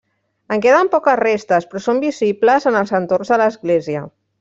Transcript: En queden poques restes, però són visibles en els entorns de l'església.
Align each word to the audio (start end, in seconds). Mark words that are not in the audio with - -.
En 0.55 0.63
queden 0.65 0.89
poques 0.95 1.19
restes, 1.21 1.69
però 1.75 1.85
són 1.91 2.03
visibles 2.07 2.69
en 2.73 2.83
els 2.85 2.99
entorns 3.05 3.35
de 3.37 3.43
l'església. 3.45 4.07